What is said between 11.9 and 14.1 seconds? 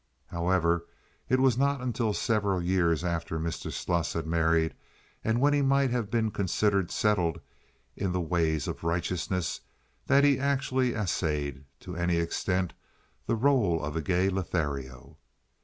any extent the role of a